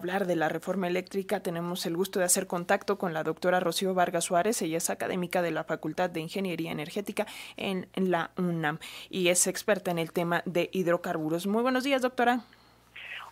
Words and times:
hablar 0.00 0.26
de 0.26 0.34
la 0.34 0.48
reforma 0.48 0.88
eléctrica 0.88 1.40
tenemos 1.40 1.84
el 1.84 1.94
gusto 1.94 2.20
de 2.20 2.24
hacer 2.24 2.46
contacto 2.46 2.96
con 2.96 3.12
la 3.12 3.22
doctora 3.22 3.60
Rocío 3.60 3.92
Vargas 3.92 4.24
Suárez. 4.24 4.62
Ella 4.62 4.78
es 4.78 4.88
académica 4.88 5.42
de 5.42 5.50
la 5.50 5.62
Facultad 5.62 6.08
de 6.08 6.20
Ingeniería 6.20 6.72
Energética 6.72 7.26
en, 7.58 7.86
la 7.96 8.30
UNAM 8.38 8.78
y 9.10 9.28
es 9.28 9.46
experta 9.46 9.90
en 9.90 9.98
el 9.98 10.12
tema 10.12 10.42
de 10.46 10.70
hidrocarburos. 10.72 11.46
Muy 11.46 11.60
buenos 11.60 11.84
días, 11.84 12.00
doctora. 12.00 12.44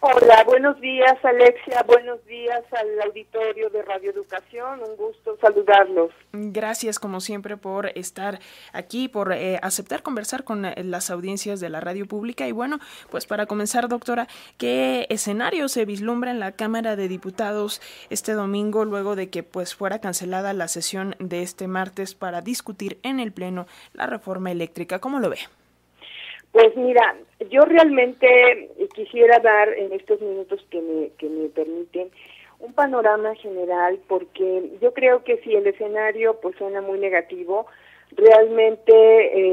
Hola, 0.00 0.45
buenos 0.46 0.80
días 0.80 1.16
Alexia, 1.24 1.82
buenos 1.84 2.24
días 2.24 2.62
al 2.70 3.00
auditorio 3.02 3.68
de 3.68 3.82
Radio 3.82 4.12
Educación, 4.12 4.80
un 4.80 4.96
gusto 4.96 5.36
saludarlos. 5.40 6.12
Gracias 6.32 7.00
como 7.00 7.21
siempre 7.21 7.57
por 7.57 7.86
estar 7.98 8.39
aquí, 8.72 9.08
por 9.08 9.32
eh, 9.32 9.58
aceptar 9.61 10.04
conversar 10.04 10.45
con 10.45 10.64
eh, 10.64 10.84
las 10.84 11.11
audiencias 11.11 11.58
de 11.58 11.68
la 11.68 11.80
radio 11.80 12.07
pública 12.07 12.46
y 12.46 12.53
bueno, 12.53 12.79
pues 13.11 13.26
para 13.26 13.46
comenzar 13.46 13.89
doctora, 13.89 14.29
¿qué 14.57 15.07
escenario 15.11 15.68
se 15.68 15.84
vislumbra 15.84 16.30
en 16.30 16.39
la 16.39 16.53
Cámara 16.53 16.94
de 16.94 17.08
Diputados 17.08 17.82
este 18.08 18.35
domingo 18.35 18.85
luego 18.85 19.17
de 19.17 19.30
que 19.30 19.43
pues 19.43 19.75
fuera 19.75 20.00
cancelada 20.00 20.53
la 20.53 20.68
sesión 20.68 21.17
de 21.18 21.43
este 21.43 21.67
martes 21.67 22.14
para 22.14 22.40
discutir 22.40 23.00
en 23.03 23.18
el 23.18 23.32
Pleno 23.32 23.67
la 23.94 24.07
reforma 24.07 24.53
eléctrica? 24.53 25.00
¿Cómo 25.00 25.18
lo 25.18 25.29
ve? 25.29 25.39
Pues 26.58 26.76
mira, 26.76 27.14
yo 27.50 27.64
realmente 27.67 28.68
quisiera 28.93 29.39
dar 29.39 29.68
en 29.75 29.93
estos 29.93 30.21
minutos 30.21 30.61
que 30.71 30.81
me, 30.81 31.11
que 31.11 31.29
me 31.29 31.48
permiten 31.50 32.11
un 32.58 32.72
panorama 32.72 33.36
general 33.36 34.00
porque 34.08 34.72
yo 34.81 34.92
creo 34.92 35.22
que 35.22 35.36
si 35.42 35.55
el 35.55 35.69
escenario 35.69 36.41
pues 36.41 36.56
suena 36.56 36.81
muy 36.81 36.98
negativo, 36.98 37.67
realmente 38.11 38.92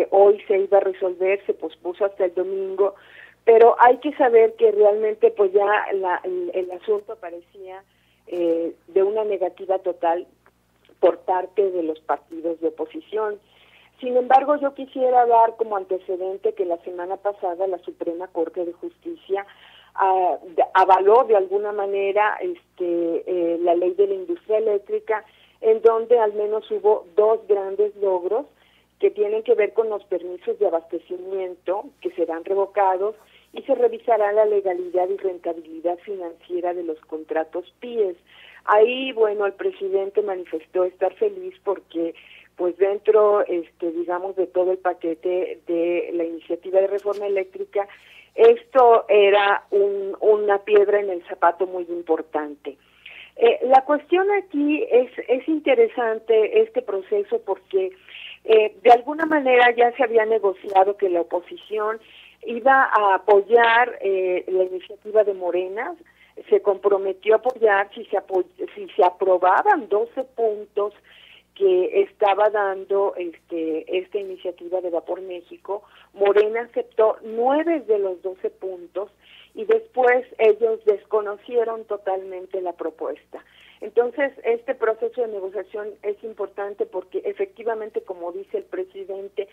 eh, 0.02 0.08
hoy 0.10 0.42
se 0.48 0.58
iba 0.58 0.80
a 0.80 0.82
resolver, 0.82 1.46
se 1.46 1.54
pospuso 1.54 2.06
hasta 2.06 2.26
el 2.26 2.34
domingo, 2.34 2.96
pero 3.44 3.76
hay 3.78 3.98
que 3.98 4.12
saber 4.14 4.56
que 4.56 4.72
realmente 4.72 5.30
pues 5.30 5.54
ya 5.54 5.86
la, 5.94 6.20
el, 6.24 6.72
asunto 6.72 7.18
parecía 7.18 7.84
eh, 8.26 8.74
de 8.88 9.04
una 9.04 9.24
negativa 9.24 9.78
total 9.78 10.26
por 11.00 11.20
parte 11.20 11.70
de 11.70 11.84
los 11.84 12.00
partidos 12.00 12.60
de 12.62 12.70
oposición. 12.70 13.40
Sin 14.00 14.18
embargo, 14.18 14.58
yo 14.58 14.74
quisiera 14.74 15.26
dar 15.26 15.56
como 15.56 15.78
antecedente 15.78 16.54
que 16.54 16.66
la 16.66 16.78
semana 16.80 17.18
pasada 17.18 17.68
la 17.68 17.78
Suprema 17.80 18.28
Corte 18.28 18.66
de 18.66 18.74
Justicia 18.74 19.46
ah, 19.96 20.38
avaló 20.74 21.24
de 21.24 21.38
alguna 21.38 21.72
manera 21.72 22.38
este, 22.42 23.24
eh, 23.26 23.58
la 23.62 23.76
ley 23.76 23.94
de 23.94 24.08
la 24.08 24.16
industria 24.16 24.58
eléctrica, 24.58 25.24
en 25.62 25.82
donde 25.82 26.20
al 26.20 26.34
menos 26.34 26.70
hubo 26.72 27.06
dos 27.16 27.40
grandes 27.48 27.96
logros 27.96 28.46
que 29.00 29.12
tienen 29.12 29.44
que 29.44 29.56
ver 29.56 29.74
con 29.74 29.90
los 29.90 30.04
permisos 30.06 30.58
de 30.60 30.68
abastecimiento 30.68 31.86
que 32.02 32.12
serán 32.12 32.44
revocados 32.44 33.16
y 33.54 33.62
se 33.62 33.76
revisará 33.76 34.34
la 34.34 34.46
legalidad 34.46 35.08
y 35.08 35.18
rentabilidad 35.18 35.98
financiera 36.00 36.74
de 36.74 36.84
los 36.84 37.00
contratos 37.02 37.74
PIES. 37.80 38.18
Ahí, 38.66 39.12
bueno, 39.14 39.46
el 39.46 39.54
presidente 39.54 40.22
manifestó 40.22 40.84
estar 40.84 41.14
feliz 41.16 41.56
porque 41.64 42.16
pues 42.56 42.78
dentro, 42.78 43.46
este, 43.46 43.92
digamos, 43.92 44.36
de 44.36 44.48
todo 44.48 44.72
el 44.72 44.78
paquete 44.78 45.60
de 45.68 46.12
la 46.14 46.24
iniciativa 46.24 46.80
de 46.80 46.88
reforma 46.88 47.28
eléctrica, 47.28 47.88
esto 48.36 49.06
era 49.08 49.66
un, 49.72 50.16
una 50.20 50.60
piedra 50.60 51.00
en 51.00 51.10
el 51.10 51.26
zapato 51.28 51.68
muy 51.68 51.84
importante. 51.90 52.78
Eh, 53.38 53.60
la 53.64 53.84
cuestión 53.84 54.30
aquí 54.32 54.86
es, 54.90 55.12
es 55.28 55.48
interesante 55.48 56.62
este 56.62 56.82
proceso 56.82 57.42
porque 57.46 57.92
eh, 58.46 58.76
de 58.82 58.92
alguna 58.92 59.26
manera 59.26 59.74
ya 59.76 59.92
se 59.94 60.04
había 60.04 60.26
negociado 60.26 60.96
que 60.96 61.10
la 61.10 61.22
oposición 61.22 62.00
iba 62.46 62.84
a 62.84 63.16
apoyar 63.16 63.98
eh, 64.02 64.46
la 64.48 64.64
iniciativa 64.64 65.24
de 65.24 65.34
Morena, 65.34 65.96
se 66.50 66.62
comprometió 66.62 67.36
a 67.36 67.38
apoyar 67.38 67.90
si 67.94 68.06
se, 68.06 68.18
si 68.76 68.88
se 68.96 69.04
aprobaban 69.04 69.90
12 69.90 70.24
puntos 70.36 70.94
que 71.56 72.02
estaba 72.02 72.50
dando 72.50 73.14
este, 73.16 73.98
esta 73.98 74.20
iniciativa 74.20 74.82
de 74.82 74.90
Vapor 74.90 75.22
México, 75.22 75.84
Morena 76.14 76.62
aceptó 76.62 77.18
nueve 77.24 77.80
de 77.82 77.98
los 77.98 78.22
doce 78.22 78.50
puntos 78.50 79.10
y 79.54 79.64
después 79.66 80.26
ellos 80.38 80.84
desconocieron 80.86 81.86
totalmente 81.86 82.62
la 82.62 82.74
propuesta. 82.74 83.44
Entonces, 83.82 84.34
este 84.44 84.76
proceso 84.76 85.22
de 85.22 85.28
negociación 85.28 85.90
es 86.04 86.22
importante 86.24 86.86
porque 86.86 87.22
efectivamente, 87.24 88.02
como 88.02 88.32
dice 88.32 88.58
el 88.58 88.64
presidente, 88.64 89.48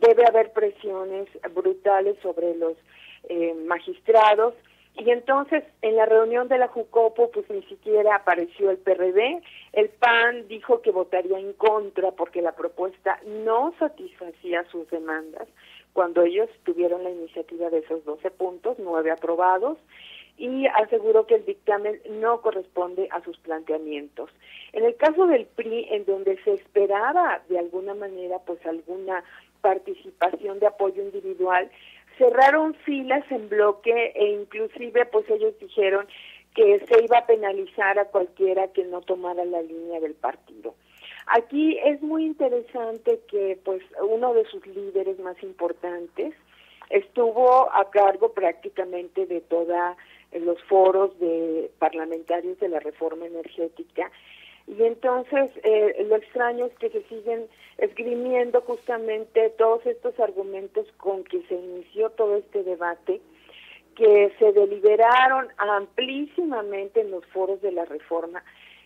debe 0.00 0.24
haber 0.26 0.52
presiones 0.52 1.28
brutales 1.54 2.16
sobre 2.22 2.56
los 2.56 2.76
eh, 3.28 3.54
magistrados 3.66 4.54
y 4.94 5.10
entonces 5.10 5.64
en 5.80 5.96
la 5.96 6.06
reunión 6.06 6.48
de 6.48 6.58
la 6.58 6.68
Jucopo 6.68 7.30
pues 7.30 7.48
ni 7.50 7.62
siquiera 7.62 8.16
apareció 8.16 8.70
el 8.70 8.78
PRD, 8.78 9.42
el 9.72 9.88
PAN 9.88 10.48
dijo 10.48 10.82
que 10.82 10.90
votaría 10.90 11.38
en 11.38 11.54
contra 11.54 12.12
porque 12.12 12.42
la 12.42 12.52
propuesta 12.52 13.18
no 13.24 13.74
satisfacía 13.78 14.64
sus 14.70 14.88
demandas 14.90 15.48
cuando 15.92 16.22
ellos 16.22 16.48
tuvieron 16.64 17.04
la 17.04 17.10
iniciativa 17.10 17.70
de 17.70 17.78
esos 17.78 18.04
12 18.04 18.30
puntos, 18.30 18.76
nueve 18.78 19.10
aprobados, 19.10 19.78
y 20.38 20.66
aseguró 20.66 21.26
que 21.26 21.36
el 21.36 21.44
dictamen 21.44 22.00
no 22.08 22.40
corresponde 22.40 23.08
a 23.10 23.22
sus 23.22 23.36
planteamientos. 23.38 24.30
En 24.72 24.84
el 24.84 24.96
caso 24.96 25.26
del 25.26 25.46
PRI, 25.46 25.88
en 25.90 26.06
donde 26.06 26.42
se 26.42 26.54
esperaba 26.54 27.42
de 27.48 27.58
alguna 27.58 27.94
manera 27.94 28.38
pues 28.46 28.64
alguna 28.66 29.22
participación 29.60 30.58
de 30.58 30.66
apoyo 30.66 31.02
individual, 31.02 31.70
cerraron 32.18 32.74
filas 32.84 33.24
en 33.30 33.48
bloque 33.48 34.12
e 34.14 34.32
inclusive 34.32 35.06
pues 35.06 35.28
ellos 35.30 35.54
dijeron 35.60 36.06
que 36.54 36.84
se 36.86 37.04
iba 37.04 37.18
a 37.18 37.26
penalizar 37.26 37.98
a 37.98 38.06
cualquiera 38.06 38.68
que 38.68 38.84
no 38.84 39.00
tomara 39.00 39.44
la 39.44 39.62
línea 39.62 40.00
del 40.00 40.14
partido. 40.14 40.74
Aquí 41.26 41.78
es 41.84 42.02
muy 42.02 42.26
interesante 42.26 43.20
que 43.28 43.58
pues 43.64 43.82
uno 44.00 44.34
de 44.34 44.44
sus 44.46 44.66
líderes 44.66 45.18
más 45.20 45.40
importantes 45.42 46.34
estuvo 46.90 47.72
a 47.72 47.90
cargo 47.90 48.32
prácticamente 48.32 49.26
de 49.26 49.40
todos 49.40 49.96
los 50.32 50.62
foros 50.64 51.18
de 51.20 51.70
parlamentarios 51.78 52.58
de 52.58 52.68
la 52.68 52.80
reforma 52.80 53.26
energética 53.26 54.10
y 54.66 54.82
entonces 54.84 55.50
eh, 55.64 56.04
lo 56.08 56.16
extraño 56.16 56.66
es 56.66 56.74
que 56.78 56.90
se 56.90 57.02
siguen 57.04 57.48
esgrimiendo 57.78 58.60
justamente 58.62 59.50
todos 59.50 59.84
estos 59.86 60.18
argumentos 60.20 60.86
con 60.98 61.24
que 61.24 61.42
se 61.42 61.54
inició 61.54 62.10
todo 62.10 62.36
este 62.36 62.62
debate, 62.62 63.20
que 63.96 64.32
se 64.38 64.52
deliberaron 64.52 65.48
amplísimamente 65.58 67.00
en 67.00 67.10
los 67.10 67.26
foros 67.26 67.60
de 67.60 67.72
la 67.72 67.84
reforma 67.84 68.42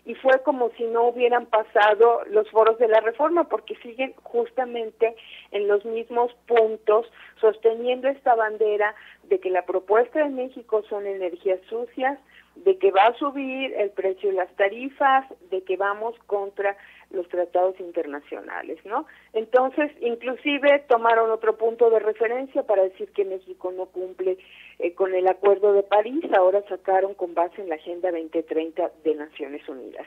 y 0.06 0.14
fue 0.14 0.40
como 0.44 0.70
si 0.78 0.84
no 0.84 1.08
hubieran 1.08 1.46
pasado 1.46 2.22
los 2.30 2.48
foros 2.50 2.78
de 2.78 2.86
la 2.86 3.00
reforma 3.00 3.44
porque 3.44 3.74
siguen 3.76 4.14
justamente 4.22 5.16
en 5.50 5.66
los 5.66 5.84
mismos 5.84 6.32
puntos 6.46 7.10
sosteniendo 7.40 8.08
esta 8.08 8.36
bandera 8.36 8.94
de 9.24 9.40
que 9.40 9.50
la 9.50 9.66
propuesta 9.66 10.20
de 10.20 10.30
México 10.30 10.84
son 10.88 11.06
energías 11.06 11.60
sucias, 11.68 12.20
de 12.56 12.78
que 12.78 12.90
va 12.90 13.06
a 13.06 13.14
subir 13.14 13.74
el 13.74 13.90
precio 13.90 14.30
de 14.30 14.36
las 14.36 14.54
tarifas, 14.56 15.26
de 15.50 15.62
que 15.62 15.76
vamos 15.76 16.14
contra 16.26 16.76
los 17.10 17.28
tratados 17.28 17.78
internacionales, 17.78 18.78
¿no? 18.84 19.06
Entonces, 19.32 19.92
inclusive 20.00 20.84
tomaron 20.88 21.30
otro 21.30 21.56
punto 21.56 21.90
de 21.90 22.00
referencia 22.00 22.64
para 22.64 22.82
decir 22.82 23.10
que 23.12 23.24
México 23.24 23.70
no 23.72 23.86
cumple 23.86 24.38
eh, 24.78 24.92
con 24.94 25.14
el 25.14 25.28
Acuerdo 25.28 25.72
de 25.72 25.82
París, 25.82 26.24
ahora 26.36 26.62
sacaron 26.68 27.14
con 27.14 27.34
base 27.34 27.62
en 27.62 27.68
la 27.68 27.76
Agenda 27.76 28.10
2030 28.10 28.90
de 29.04 29.14
Naciones 29.14 29.68
Unidas. 29.68 30.06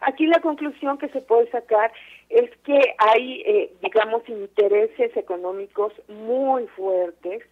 Aquí 0.00 0.26
la 0.26 0.40
conclusión 0.40 0.98
que 0.98 1.08
se 1.08 1.22
puede 1.22 1.50
sacar 1.50 1.90
es 2.28 2.50
que 2.64 2.78
hay, 2.98 3.42
eh, 3.46 3.72
digamos, 3.80 4.28
intereses 4.28 5.16
económicos 5.16 5.92
muy 6.08 6.66
fuertes 6.68 7.42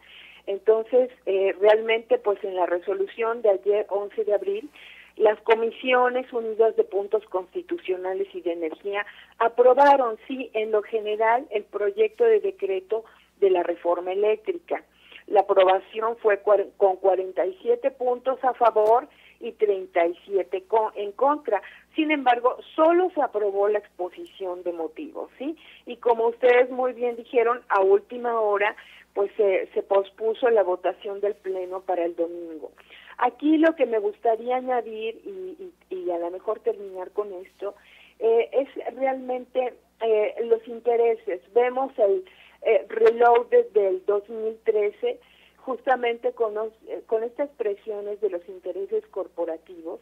entonces, 0.46 1.10
eh, 1.26 1.54
realmente, 1.60 2.18
pues 2.18 2.42
en 2.44 2.56
la 2.56 2.66
resolución 2.66 3.42
de 3.42 3.50
ayer, 3.50 3.86
11 3.88 4.24
de 4.24 4.34
abril, 4.34 4.70
las 5.16 5.40
comisiones 5.42 6.32
unidas 6.32 6.74
de 6.76 6.84
puntos 6.84 7.24
constitucionales 7.26 8.28
y 8.34 8.40
de 8.40 8.52
energía 8.52 9.04
aprobaron, 9.38 10.18
sí, 10.26 10.50
en 10.54 10.72
lo 10.72 10.82
general, 10.82 11.46
el 11.50 11.64
proyecto 11.64 12.24
de 12.24 12.40
decreto 12.40 13.04
de 13.40 13.50
la 13.50 13.62
reforma 13.62 14.12
eléctrica. 14.12 14.82
La 15.26 15.40
aprobación 15.40 16.16
fue 16.16 16.42
con 16.76 16.96
47 16.96 17.90
puntos 17.92 18.42
a 18.42 18.54
favor 18.54 19.06
y 19.40 19.52
37 19.52 20.64
con, 20.64 20.92
en 20.94 21.12
contra. 21.12 21.62
Sin 21.94 22.10
embargo, 22.10 22.56
solo 22.74 23.10
se 23.14 23.20
aprobó 23.20 23.68
la 23.68 23.78
exposición 23.78 24.62
de 24.62 24.72
motivos, 24.72 25.30
¿sí? 25.38 25.56
Y 25.86 25.96
como 25.96 26.28
ustedes 26.28 26.70
muy 26.70 26.92
bien 26.92 27.16
dijeron, 27.16 27.60
a 27.68 27.80
última 27.80 28.40
hora 28.40 28.74
pues 29.14 29.30
se, 29.36 29.82
pospuso 29.82 30.48
la 30.50 30.62
votación 30.62 31.20
del 31.20 31.34
Pleno 31.34 31.80
para 31.82 32.04
el 32.04 32.16
domingo. 32.16 32.72
Aquí 33.18 33.58
lo 33.58 33.76
que 33.76 33.86
me 33.86 33.98
gustaría 33.98 34.56
añadir 34.56 35.20
y, 35.24 35.72
y, 35.90 36.10
a 36.10 36.18
lo 36.18 36.30
mejor 36.30 36.60
terminar 36.60 37.10
con 37.10 37.32
esto 37.34 37.74
eh, 38.18 38.48
es 38.52 38.94
realmente 38.96 39.74
eh, 40.02 40.34
los 40.46 40.66
intereses. 40.66 41.40
Vemos 41.54 41.96
el 41.96 42.24
eh, 42.62 42.84
reloj 42.88 43.48
desde 43.50 43.88
el 43.88 44.04
2013 44.04 45.20
justamente 45.58 46.32
con, 46.32 46.54
eh, 46.88 47.02
con 47.06 47.22
estas 47.22 47.50
presiones 47.50 48.20
de 48.20 48.30
los 48.30 48.46
intereses 48.48 49.06
corporativos, 49.08 50.00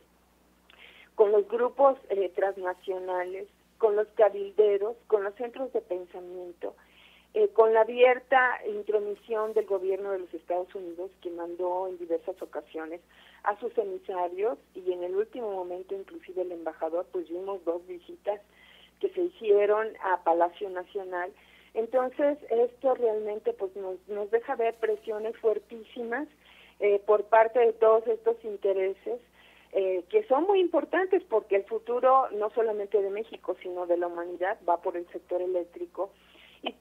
con 1.17 1.33
los 1.33 1.47
grupos 1.49 1.99
transnacionales, 2.35 3.47
con 3.77 3.95
los 3.95 4.09
cabilderos, 4.15 4.97
con 5.07 5.23
los 5.23 5.35
centros 5.35 5.71
de 5.75 5.83
pensamiento, 5.83 6.75
eh, 7.33 7.49
con 7.49 7.73
la 7.73 7.83
abierta 7.83 8.59
intromisión 8.67 9.53
del 9.53 9.67
gobierno 9.67 10.11
de 10.11 10.21
los 10.21 10.35
Estados 10.35 10.75
Unidos, 10.75 11.11
que 11.23 11.31
mandó 11.31 11.87
en 11.87 11.97
diversas 11.99 12.41
ocasiones 12.43 13.01
a 13.45 13.59
sus 13.61 13.77
emisarios 13.79 14.59
y 14.75 14.93
en 14.93 15.05
el 15.05 15.15
último 15.15 15.51
momento 15.53 15.95
inclusive 15.95 16.43
el 16.43 16.53
embajador, 16.53 17.07
pues 17.13 17.29
vimos 17.29 17.65
dos 17.65 17.87
visitas 17.87 18.41
que 19.01 19.11
se 19.11 19.23
hicieron 19.23 19.89
a 20.03 20.23
Palacio 20.25 20.69
Nacional. 20.71 21.33
Entonces 21.75 22.39
esto 22.51 22.95
realmente 22.95 23.53
pues 23.53 23.75
nos, 23.77 23.97
nos 24.09 24.31
deja 24.31 24.57
ver 24.57 24.75
presiones 24.75 25.37
fuertísimas 25.39 26.27
eh, 26.81 27.01
por 27.07 27.25
parte 27.25 27.61
de 27.61 27.73
todos 27.75 28.07
estos 28.09 28.37
intereses 28.45 29.21
eh, 29.73 30.03
que 30.09 30.25
son 30.25 30.49
muy 30.49 30.59
importantes 30.59 31.23
porque 31.29 31.55
el 31.55 31.65
futuro 31.65 32.29
no 32.31 32.51
solamente 32.51 33.01
de 33.01 33.11
México 33.11 33.57
sino 33.63 33.87
de 33.87 33.99
la 33.99 34.09
humanidad 34.09 34.59
va 34.69 34.83
por 34.83 34.97
el 34.97 35.07
sector 35.13 35.41
eléctrico 35.41 36.11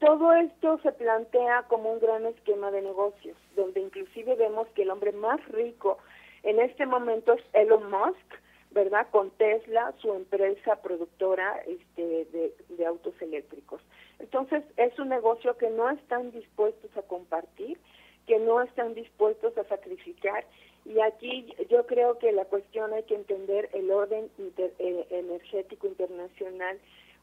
todo 0.09 0.33
esto 0.33 0.79
se 0.81 0.91
plantea 0.91 1.65
como 1.67 1.91
un 1.91 1.99
gran 1.99 2.25
esquema 2.25 2.71
de 2.71 2.81
negocios, 2.81 3.37
donde 3.55 3.79
inclusive 3.79 4.33
vemos 4.33 4.67
que 4.69 4.81
el 4.81 4.89
hombre 4.89 5.11
más 5.11 5.39
rico 5.49 5.99
en 6.41 6.59
este 6.59 6.87
momento 6.87 7.33
es 7.33 7.43
Elon 7.53 7.91
Musk, 7.91 8.33
¿verdad? 8.71 9.05
Con 9.11 9.29
Tesla, 9.29 9.93
su 9.99 10.11
empresa 10.15 10.81
productora 10.81 11.61
este, 11.67 12.25
de, 12.69 12.85
autos 12.87 13.13
eléctricos. 13.21 13.83
Entonces, 14.17 14.63
es 14.77 14.97
un 14.97 15.09
negocio 15.09 15.55
que 15.57 15.69
no 15.69 15.87
están 15.91 16.31
dispuestos 16.31 16.89
a 16.97 17.03
compartir, 17.03 17.77
que 18.25 18.39
no 18.39 18.63
están 18.63 18.95
dispuestos 18.95 19.55
a 19.59 19.63
sacrificar. 19.65 20.43
Y 20.85 21.01
aquí 21.01 21.53
yo 21.69 21.85
creo 21.85 22.17
que 22.17 22.31
la 22.31 22.45
cuestión 22.45 22.93
hay 22.93 23.03
que 23.03 23.13
entender 23.13 23.69
el 23.73 23.91
orden 23.91 24.31
eh, 24.57 25.05
energético 25.11 25.85
internacional 25.85 26.79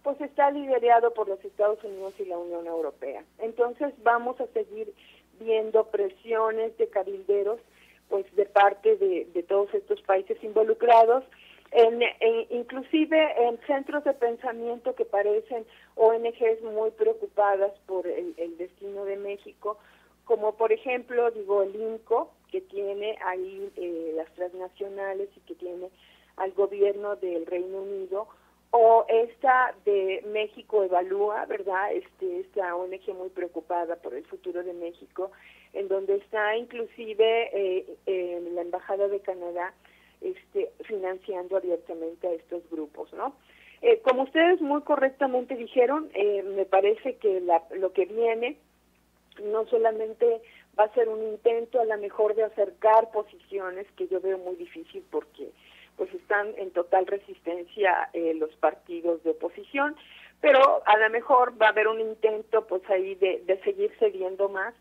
pues 0.06 0.20
está 0.20 0.53
liderado 0.53 1.12
por 1.14 1.26
los 1.26 1.44
Estados 1.44 1.82
Unidos 1.82 2.14
y 2.20 2.26
la 2.26 2.38
Unión 2.38 2.64
Europea. 2.64 3.25
Entonces 3.41 3.93
vamos 4.05 4.41
a 4.41 4.47
seguir 4.53 4.94
viendo 5.41 5.82
presiones 5.87 6.79
de 6.79 6.87
cabilderos, 6.87 7.58
pues 8.08 8.25
de 8.37 8.47
parte 8.47 8.97
de, 8.99 9.44
todos 9.49 9.75
estos 9.75 10.00
países 10.03 10.38
involucrados, 10.44 11.25
en, 11.73 12.00
inclusive 12.50 13.49
en 13.49 13.58
centros 13.67 14.05
de 14.05 14.12
pensamiento 14.12 14.94
que 14.94 15.05
parecen 15.05 15.67
ONGs 15.97 16.62
muy 16.62 16.93
preocupadas 16.93 17.73
por 17.87 18.06
el, 18.06 18.56
destino 18.58 19.05
de 19.06 19.17
México, 19.17 19.76
como 20.25 20.55
por 20.55 20.70
ejemplo, 20.70 21.32
digo, 21.32 21.64
el 21.64 21.75
INCO, 21.75 22.31
que 22.53 22.61
tiene 22.61 23.19
ahí 23.25 23.73
eh, 23.75 24.12
las 24.14 24.32
transnacionales 24.35 25.31
y 25.37 25.41
que 25.41 25.56
tiene 25.56 25.91
al 26.37 26.53
gobierno 26.53 27.17
del 27.17 27.44
Reino 27.44 27.79
Unido, 27.79 28.29
o 28.70 29.06
esta 29.08 29.74
de 29.84 30.22
México 30.26 30.84
Evalúa, 30.84 31.46
¿verdad? 31.46 31.92
Este, 31.92 32.40
esta 32.40 32.74
ONG 32.74 33.14
muy 33.14 33.30
preocupada 33.30 33.96
por 33.96 34.14
el 34.14 34.24
futuro 34.26 34.62
de 34.62 34.72
México, 34.72 35.30
en 35.72 35.88
donde 35.88 36.16
está 36.16 36.56
inclusive 36.56 37.50
eh, 38.06 38.42
la 38.52 38.62
Embajada 38.62 39.08
de 39.08 39.20
Canadá 39.20 39.72
este, 40.20 40.72
financiando 40.84 41.56
abiertamente 41.56 42.26
a 42.26 42.32
estos 42.32 42.68
grupos, 42.70 43.12
¿no? 43.12 43.34
Eh, 43.82 44.00
como 44.02 44.22
ustedes 44.22 44.60
muy 44.60 44.80
correctamente 44.82 45.54
dijeron, 45.54 46.10
eh, 46.14 46.42
me 46.42 46.64
parece 46.64 47.16
que 47.16 47.40
la, 47.40 47.62
lo 47.76 47.92
que 47.92 48.06
viene 48.06 48.56
no 49.42 49.66
solamente 49.66 50.40
va 50.78 50.84
a 50.84 50.94
ser 50.94 51.08
un 51.08 51.22
intento 51.22 51.80
a 51.80 51.84
lo 51.84 51.98
mejor 51.98 52.34
de 52.34 52.44
acercar 52.44 53.10
posiciones, 53.10 53.86
que 53.92 54.08
yo 54.08 54.20
veo 54.20 54.38
muy 54.38 54.56
difícil 54.56 55.04
porque 55.10 55.50
pues 55.96 56.12
están 56.14 56.54
en 56.58 56.70
total 56.70 57.06
resistencia 57.06 58.08
eh, 58.12 58.34
los 58.34 58.50
partidos 58.56 59.22
de 59.25 59.31
oposición, 59.31 59.96
pero 60.40 60.82
a 60.87 60.96
lo 60.98 61.10
mejor 61.10 61.60
va 61.60 61.66
a 61.66 61.70
haber 61.70 61.88
un 61.88 62.00
intento 62.00 62.66
pues 62.66 62.82
ahí 62.90 63.14
de, 63.14 63.43
de 63.46 63.60
seguir 63.62 63.93
cediendo 63.98 64.48
más, 64.48 64.75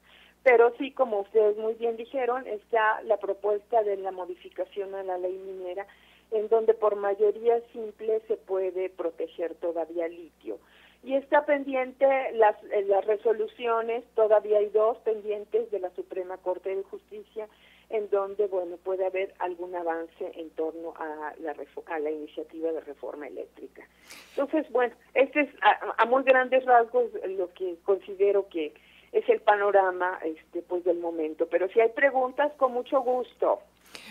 pero 0.43 0.73
sí, 0.77 0.91
como 0.91 1.21
ustedes 1.21 1.57
muy 1.57 1.73
bien 1.73 1.97
dijeron, 1.97 2.45
está 2.47 3.01
la 3.03 3.17
propuesta 3.17 3.81
de 3.81 3.97
la 3.97 4.11
modificación 4.11 4.93
a 4.93 5.03
la 5.03 5.17
ley 5.17 5.37
minera, 5.37 5.87
en 6.31 6.47
donde 6.49 6.73
por 6.73 6.95
mayoría 6.95 7.59
simple 7.71 8.21
se 8.27 8.37
puede 8.37 8.89
proteger 8.89 9.55
todavía 9.55 10.07
litio. 10.07 10.59
Y 11.05 11.13
está 11.13 11.45
pendiente 11.45 12.07
las, 12.33 12.55
eh, 12.63 12.83
las 12.87 13.05
resoluciones, 13.05 14.03
todavía 14.15 14.57
hay 14.57 14.69
dos 14.69 14.97
pendientes 14.99 15.69
de 15.69 15.79
la 15.79 15.91
Suprema 15.91 16.37
Corte 16.37 16.75
de 16.75 16.81
Justicia, 16.81 17.47
en 17.89 18.09
donde 18.09 18.47
bueno 18.47 18.77
puede 18.77 19.05
haber 19.05 19.31
algún 19.37 19.75
avance 19.75 20.31
en 20.33 20.49
torno 20.51 20.95
a 20.97 21.33
la 21.39 21.55
a 21.85 21.99
la 21.99 22.09
iniciativa 22.09 22.71
de 22.71 22.81
reforma 22.81 23.27
eléctrica. 23.27 23.87
Entonces, 24.35 24.67
bueno, 24.71 24.95
este 25.13 25.41
es 25.41 25.49
a, 25.61 26.05
muy 26.05 26.23
grandes 26.23 26.65
rasgos 26.65 27.11
lo 27.37 27.53
que 27.53 27.75
considero 27.83 28.47
que 28.49 28.73
es 29.11 29.29
el 29.29 29.41
panorama 29.41 30.17
este 30.23 30.63
pues 30.63 30.83
del 30.85 30.97
momento, 30.97 31.47
pero 31.47 31.69
si 31.69 31.79
hay 31.79 31.89
preguntas 31.89 32.51
con 32.57 32.73
mucho 32.73 33.01
gusto. 33.01 33.59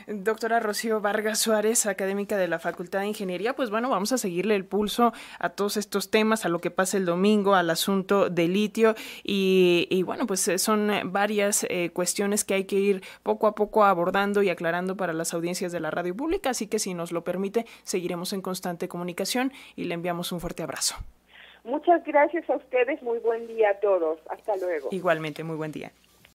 Doctora 0.06 0.60
Rocío 0.60 1.00
Vargas 1.00 1.38
Suárez, 1.38 1.86
académica 1.86 2.36
de 2.36 2.48
la 2.48 2.58
Facultad 2.58 3.00
de 3.00 3.06
Ingeniería, 3.06 3.54
pues 3.54 3.70
bueno, 3.70 3.88
vamos 3.88 4.12
a 4.12 4.18
seguirle 4.18 4.54
el 4.54 4.64
pulso 4.64 5.12
a 5.38 5.50
todos 5.50 5.76
estos 5.76 6.10
temas, 6.10 6.44
a 6.44 6.48
lo 6.48 6.60
que 6.60 6.70
pasa 6.70 6.96
el 6.96 7.06
domingo, 7.06 7.54
al 7.54 7.70
asunto 7.70 8.28
del 8.28 8.52
litio 8.52 8.94
y, 9.22 10.02
bueno, 10.04 10.26
pues 10.26 10.46
eh, 10.48 10.58
son 10.58 10.90
varias 11.06 11.64
eh, 11.70 11.90
cuestiones 11.92 12.44
que 12.44 12.54
hay 12.54 12.64
que 12.64 12.76
ir 12.76 13.02
poco 13.22 13.46
a 13.46 13.54
poco 13.54 13.84
abordando 13.84 14.42
y 14.42 14.50
aclarando 14.50 14.96
para 14.96 15.12
las 15.12 15.32
audiencias 15.32 15.72
de 15.72 15.80
la 15.80 15.90
radio 15.90 16.14
pública, 16.14 16.50
así 16.50 16.66
que 16.66 16.78
si 16.78 16.94
nos 16.94 17.10
lo 17.10 17.24
permite, 17.24 17.64
seguiremos 17.82 18.32
en 18.32 18.42
constante 18.42 18.88
comunicación 18.88 19.52
y 19.76 19.84
le 19.84 19.94
enviamos 19.94 20.32
un 20.32 20.40
fuerte 20.40 20.62
abrazo. 20.62 20.96
Muchas 21.64 22.04
gracias 22.04 22.48
a 22.50 22.56
ustedes, 22.56 23.02
muy 23.02 23.18
buen 23.20 23.46
día 23.46 23.70
a 23.70 23.80
todos, 23.80 24.18
hasta 24.28 24.54
luego. 24.56 24.88
Igualmente, 24.90 25.42
muy 25.44 25.56
buen 25.56 25.72
día. 25.72 25.92